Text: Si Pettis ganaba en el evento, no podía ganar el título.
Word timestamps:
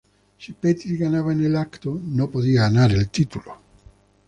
Si 0.41 0.51
Pettis 0.53 0.97
ganaba 0.97 1.31
en 1.31 1.41
el 1.45 1.53
evento, 1.53 2.01
no 2.05 2.27
podía 2.31 2.61
ganar 2.61 2.91
el 2.91 3.07
título. 3.11 3.55